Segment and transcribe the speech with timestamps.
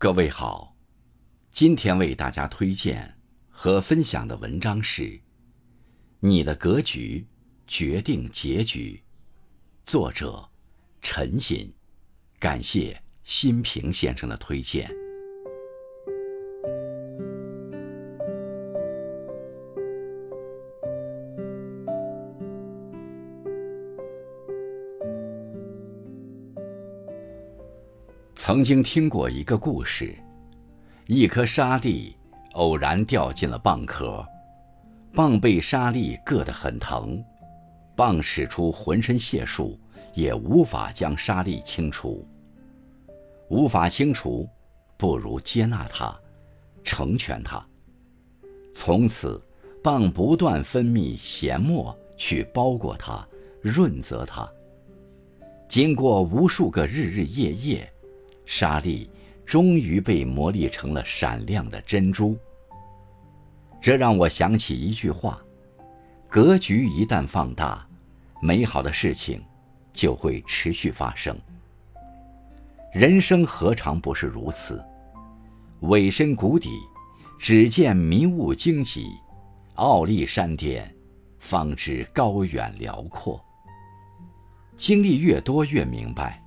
[0.00, 0.76] 各位好，
[1.50, 3.18] 今天为大家推荐
[3.50, 5.02] 和分享的文章是
[6.20, 7.26] 《你的格局
[7.66, 9.02] 决定结局》，
[9.90, 10.48] 作者
[11.02, 11.74] 陈锦，
[12.38, 14.88] 感谢新平先生的推荐。
[28.48, 30.16] 曾经听过一个故事：
[31.06, 32.16] 一颗沙粒
[32.52, 34.26] 偶然掉进了蚌壳，
[35.12, 37.22] 蚌被沙粒硌得很疼，
[37.94, 39.78] 蚌使出浑身解数
[40.14, 42.26] 也无法将沙粒清除。
[43.50, 44.48] 无法清除，
[44.96, 46.18] 不如接纳它，
[46.82, 47.62] 成全它。
[48.72, 49.38] 从此，
[49.82, 53.28] 蚌不断分泌咸沫去包裹它，
[53.60, 54.50] 润泽它。
[55.68, 57.92] 经过无数个日日夜夜。
[58.50, 59.10] 沙粒
[59.44, 62.34] 终于被磨砺成了闪亮的珍珠。
[63.78, 65.38] 这让我想起一句话：
[66.30, 67.86] 格局一旦放大，
[68.40, 69.44] 美好的事情
[69.92, 71.38] 就会持续发生。
[72.90, 74.82] 人生何尝不是如此？
[75.80, 76.70] 委身谷底，
[77.38, 79.10] 只见迷雾荆棘；
[79.74, 80.90] 傲立山巅，
[81.38, 83.38] 方知高远辽阔。
[84.78, 86.42] 经历越多，越明白。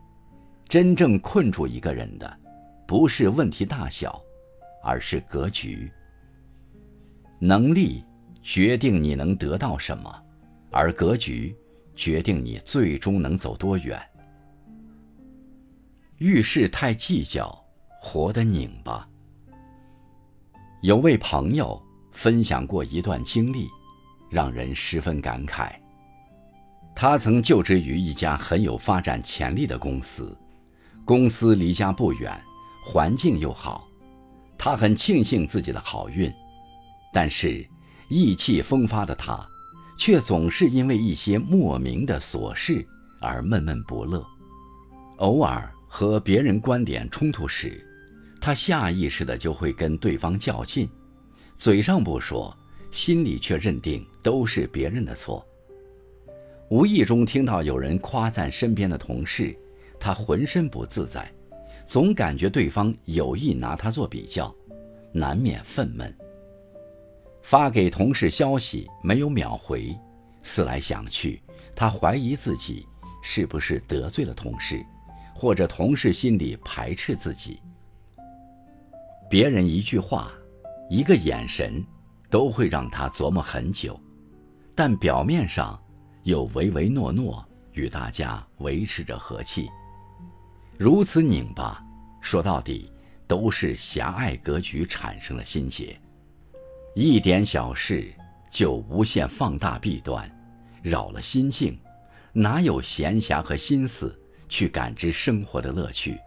[0.71, 2.39] 真正困住一个人的，
[2.87, 4.21] 不是问题大小，
[4.81, 5.91] 而是格局。
[7.39, 8.01] 能力
[8.41, 10.23] 决定你能得到什么，
[10.71, 11.53] 而格局
[11.93, 14.01] 决定你最终能走多远。
[16.19, 17.53] 遇事太计较，
[17.99, 19.05] 活得拧巴。
[20.83, 21.77] 有位朋友
[22.13, 23.67] 分享过一段经历，
[24.31, 25.73] 让人十分感慨。
[26.95, 30.33] 他曾就职于一家很有发展潜力的公司。
[31.03, 32.39] 公司离家不远，
[32.85, 33.87] 环境又好，
[34.57, 36.31] 他很庆幸自己的好运。
[37.11, 37.65] 但是，
[38.07, 39.45] 意气风发的他，
[39.97, 42.85] 却总是因为一些莫名的琐事
[43.19, 44.25] 而闷闷不乐。
[45.17, 47.83] 偶尔和别人观点冲突时，
[48.39, 50.89] 他下意识的就会跟对方较劲，
[51.57, 52.55] 嘴上不说，
[52.91, 55.45] 心里却认定都是别人的错。
[56.69, 59.57] 无意中听到有人夸赞身边的同事。
[60.01, 61.31] 他浑身不自在，
[61.85, 64.53] 总感觉对方有意拿他做比较，
[65.13, 66.11] 难免愤懑。
[67.43, 69.95] 发给同事消息没有秒回，
[70.43, 71.39] 思来想去，
[71.75, 72.83] 他怀疑自己
[73.21, 74.83] 是不是得罪了同事，
[75.35, 77.61] 或者同事心里排斥自己。
[79.29, 80.31] 别人一句话，
[80.89, 81.83] 一个眼神，
[82.29, 83.99] 都会让他琢磨很久，
[84.75, 85.79] 但表面上
[86.23, 89.69] 又唯唯诺诺，与大家维持着和气。
[90.83, 91.79] 如此拧巴，
[92.21, 92.91] 说到底
[93.27, 95.95] 都是狭隘格局产生了心结。
[96.95, 98.11] 一点小事
[98.49, 100.27] 就无限放大弊端，
[100.81, 101.79] 扰了心境，
[102.33, 104.19] 哪有闲暇和心思
[104.49, 106.19] 去感知生活的乐趣？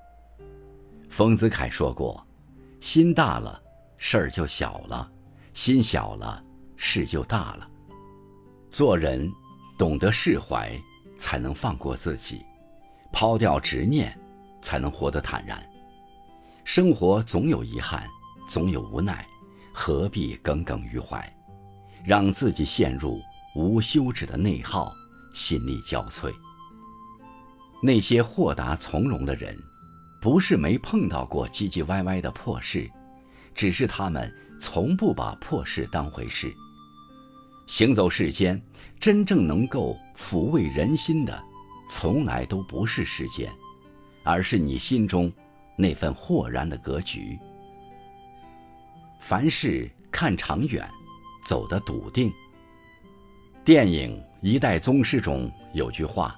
[1.11, 2.25] 丰子恺说过
[2.81, 3.61] ：“心大了，
[3.97, 5.11] 事儿就小了；
[5.53, 6.41] 心小了，
[6.77, 7.69] 事就大了。”
[8.71, 9.29] 做人
[9.77, 10.71] 懂得释怀，
[11.19, 12.41] 才能放过自己，
[13.13, 14.17] 抛掉执念。
[14.65, 15.63] 才能活得坦然。
[16.65, 18.09] 生活总有遗憾，
[18.49, 19.25] 总有无奈，
[19.75, 21.31] 何必耿耿于怀，
[22.03, 23.21] 让自己陷入
[23.55, 24.91] 无休止的内耗，
[25.35, 26.33] 心力交瘁？
[27.83, 29.55] 那些豁达从容的人，
[30.23, 32.91] 不是没碰到过唧唧歪歪的破事，
[33.55, 36.51] 只是他们从不把破事当回事。
[37.67, 38.61] 行走世间，
[38.99, 41.43] 真正能够抚慰人心的，
[41.91, 43.53] 从来都不是时间。
[44.25, 45.33] 而是你心中
[45.77, 47.39] 那份豁然的格局。
[49.21, 50.89] 凡事看长远，
[51.47, 52.33] 走得笃定。
[53.65, 56.37] 电影《一代宗师》中有句话：“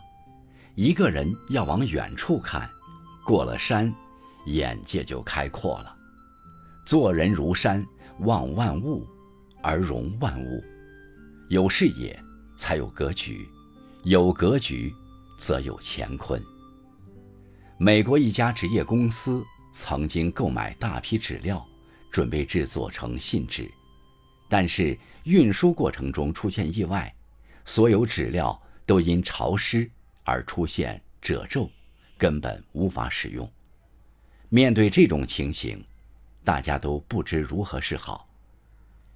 [0.76, 2.68] 一个人要往远处看，
[3.24, 3.92] 过了山，
[4.46, 5.94] 眼界就开阔了。
[6.86, 7.84] 做人如山，
[8.20, 9.04] 望万物
[9.62, 10.62] 而容万物。
[11.50, 12.16] 有视野，
[12.56, 13.44] 才有格局；
[14.04, 14.94] 有格局，
[15.38, 16.40] 则有乾坤。”
[17.78, 19.44] 美国一家纸业公司
[19.74, 21.62] 曾经购买大批纸料，
[22.10, 23.70] 准备制作成信纸，
[24.48, 27.14] 但是运输过程中出现意外，
[27.66, 29.90] 所有纸料都因潮湿
[30.24, 31.70] 而出现褶皱，
[32.16, 33.46] 根本无法使用。
[34.48, 35.84] 面对这种情形，
[36.42, 38.26] 大家都不知如何是好。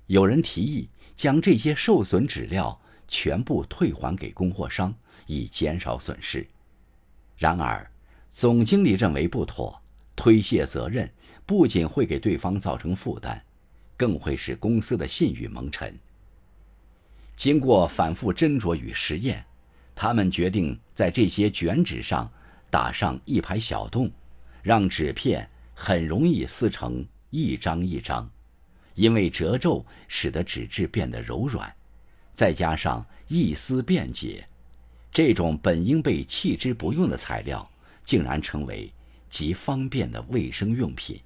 [0.07, 0.87] 有人提议
[1.17, 2.79] 将这些受损纸料
[3.09, 6.47] 全部退还给供货商，以减少损失。
[7.39, 7.90] 然而，
[8.31, 9.81] 总经理认为不妥，
[10.17, 11.11] 推卸责任
[11.45, 13.43] 不仅会给对方造成负担，
[13.97, 15.99] 更会使公司的信誉蒙尘。
[17.37, 19.45] 经过反复斟酌与实验，
[19.95, 22.31] 他们决定在这些卷纸上
[22.71, 24.11] 打上一排小洞，
[24.63, 28.31] 让纸片很容易撕成一张一张，
[28.95, 31.75] 因为褶皱使得纸质变得柔软，
[32.35, 34.47] 再加上易撕便捷，
[35.11, 37.70] 这种本应被弃之不用的材料，
[38.11, 38.93] 竟然成为
[39.29, 41.21] 极方便的卫生用品。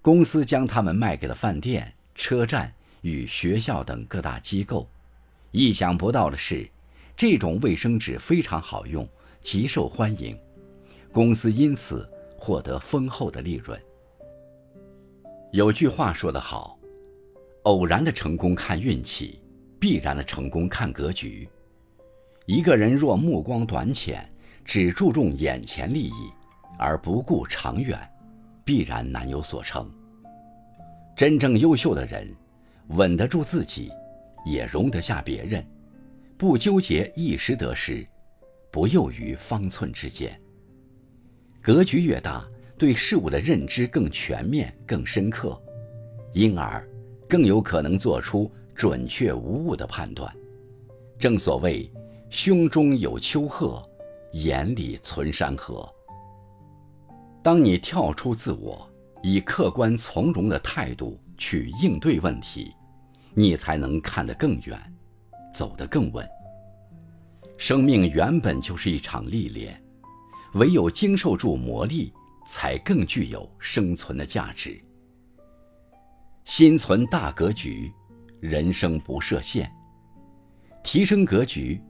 [0.00, 2.72] 公司将它们卖给了饭店、车站。
[3.00, 4.88] 与学校等各大机构，
[5.50, 6.70] 意想不到的是，
[7.16, 9.04] 这种卫生纸非常好用，
[9.40, 10.38] 极受欢迎，
[11.10, 12.08] 公司因此
[12.38, 13.76] 获得丰厚的利润。
[15.50, 16.78] 有句话说得好
[17.66, 19.40] ：“偶然的成功看运气，
[19.80, 21.48] 必然的成功看格局。”
[22.46, 24.31] 一个人若目光短浅，
[24.64, 26.32] 只注重眼前利益，
[26.78, 27.98] 而不顾长远，
[28.64, 29.90] 必然难有所成。
[31.16, 32.28] 真正优秀的人。
[32.88, 33.90] 稳得住自己，
[34.44, 35.64] 也容得下别人，
[36.36, 38.04] 不纠结一时得失，
[38.70, 40.38] 不囿于方寸之间。
[41.62, 42.44] 格局越大，
[42.76, 45.58] 对事物的认知更全面、更深刻，
[46.34, 46.86] 因而
[47.28, 50.30] 更有可能做出准确无误的判断。
[51.18, 51.90] 正所谓
[52.28, 53.80] “胸中有丘壑，
[54.32, 55.88] 眼里存山河”。
[57.42, 58.88] 当你跳出自我，
[59.22, 62.72] 以客观从容的态度去应对问题。
[63.34, 64.78] 你才能看得更远，
[65.54, 66.28] 走得更稳。
[67.56, 69.82] 生命原本就是一场历练，
[70.52, 72.12] 唯有经受住磨砺，
[72.46, 74.78] 才更具有生存的价值。
[76.44, 77.90] 心存大格局，
[78.38, 79.72] 人生不设限。
[80.84, 81.80] 提升格局，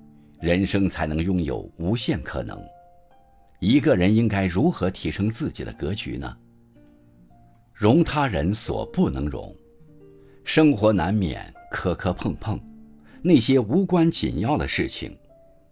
[0.42, 2.60] 人生才能拥有无限可能。
[3.60, 6.36] 一个人应该如何提升自己的格局呢？
[7.72, 9.54] 容他人所不能容。
[10.42, 12.58] 生活难免磕磕碰碰，
[13.22, 15.16] 那些无关紧要的事情，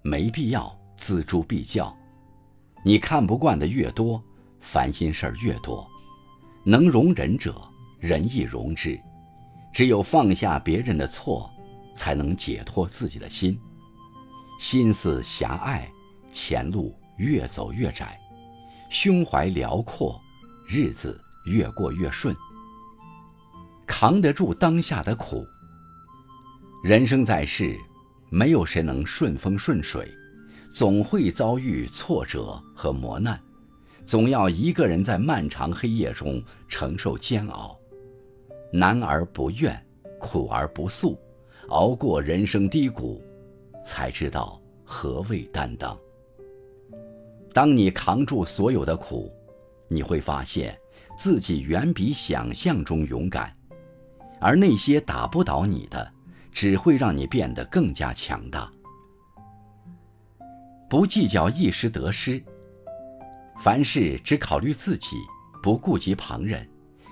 [0.03, 1.93] 没必要锱铢必较。
[2.85, 4.23] 你看不惯的越多，
[4.61, 5.85] 烦心事儿越多。
[6.65, 7.61] 能容人者，
[7.99, 8.97] 人亦容之。
[9.73, 11.51] 只有放下别人的错，
[11.93, 13.59] 才能解脱自己的心。
[14.61, 15.91] 心思狭隘，
[16.31, 18.09] 前路越走越窄；
[18.91, 20.21] 胸怀辽阔，
[20.69, 22.37] 日子越过越顺。
[23.87, 25.43] 扛得住当下的苦。
[26.85, 27.75] 人生在世，
[28.29, 30.07] 没有谁能顺风顺水，
[30.75, 33.41] 总会遭遇挫折和磨难，
[34.05, 37.75] 总要一个人在漫长黑夜中承受煎熬。
[38.71, 39.83] 难而不怨，
[40.19, 41.19] 苦而不诉，
[41.71, 43.23] 熬过人生低谷，
[43.85, 45.99] 才知道何谓担当。
[47.53, 49.32] 当你扛住所有的苦，
[49.88, 50.79] 你会发现
[51.19, 53.55] 自己远比想象中勇敢。
[54.41, 56.11] 而那些打不倒你的，
[56.53, 58.71] 只会让你变得更加强大。
[60.88, 62.43] 不计较一时得失，
[63.59, 65.17] 凡事只考虑自己，
[65.62, 66.67] 不顾及旁人，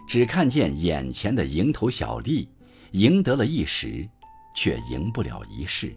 [0.07, 2.49] 只看见眼前的蝇头小利，
[2.93, 4.09] 赢得了一时，
[4.57, 5.95] 却赢不了一世。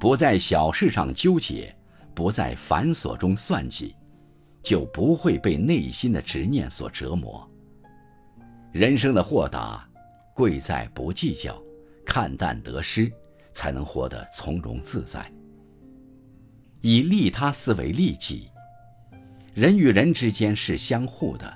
[0.00, 1.74] 不在小事上纠结，
[2.14, 3.94] 不在繁琐中算计，
[4.62, 7.48] 就不会被内心的执念所折磨。
[8.72, 9.84] 人生的豁达。
[10.34, 11.60] 贵在不计较，
[12.06, 13.12] 看淡得失，
[13.52, 15.28] 才能活得从容自在。
[16.80, 18.48] 以利他思维利己，
[19.52, 21.52] 人与人之间是相互的，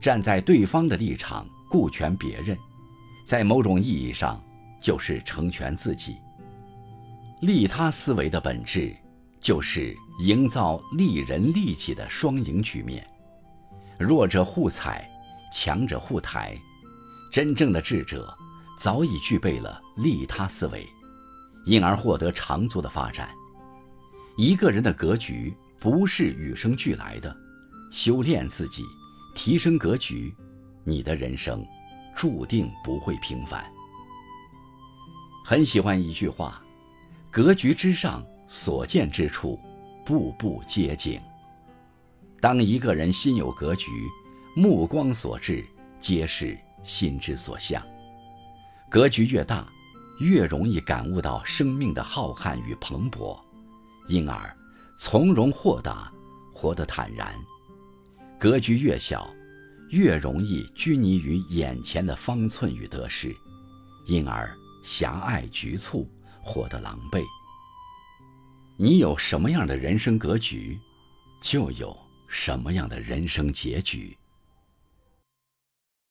[0.00, 2.56] 站在对方的立场顾全别人，
[3.26, 4.42] 在某种意义上
[4.80, 6.16] 就是成全自己。
[7.44, 8.96] 利他思维的本质，
[9.38, 13.06] 就是营造利人利己的双赢局面，
[13.98, 15.06] 弱者互踩，
[15.52, 16.58] 强者互抬。
[17.30, 18.34] 真正的智者
[18.78, 20.86] 早已具备了利他思维，
[21.66, 23.28] 因而获得长足的发展。
[24.38, 27.36] 一个人的格局不是与生俱来的，
[27.92, 28.86] 修炼自己，
[29.34, 30.34] 提升格局，
[30.82, 31.62] 你的人生
[32.16, 33.62] 注定不会平凡。
[35.44, 36.62] 很喜欢一句话
[37.34, 39.58] ：“格局之上，所见之处，
[40.06, 41.20] 步步皆景。”
[42.40, 43.90] 当一个人心有格局，
[44.54, 45.64] 目光所至，
[46.00, 46.56] 皆是。
[46.84, 47.82] 心之所向，
[48.90, 49.66] 格局越大，
[50.20, 53.40] 越容易感悟到生命的浩瀚与蓬勃，
[54.06, 54.54] 因而
[55.00, 56.12] 从容豁达，
[56.52, 57.32] 活得坦然；
[58.38, 59.28] 格局越小，
[59.90, 63.34] 越容易拘泥于眼前的方寸与得失，
[64.06, 66.06] 因而狭隘局促，
[66.44, 67.24] 活得狼狈。
[68.76, 70.78] 你有什么样的人生格局，
[71.40, 71.96] 就有
[72.28, 74.16] 什么样的人生结局？